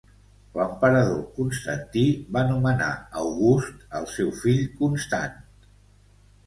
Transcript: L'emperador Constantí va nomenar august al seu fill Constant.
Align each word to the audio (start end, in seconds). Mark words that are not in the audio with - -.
L'emperador 0.59 1.19
Constantí 1.35 2.05
va 2.39 2.43
nomenar 2.49 2.89
august 3.25 3.87
al 4.01 4.11
seu 4.19 4.35
fill 4.43 4.67
Constant. 4.83 5.39